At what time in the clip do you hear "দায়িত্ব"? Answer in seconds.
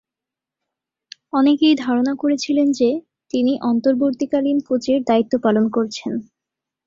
5.03-5.33